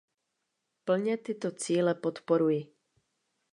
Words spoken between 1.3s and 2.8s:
cíle podporuji.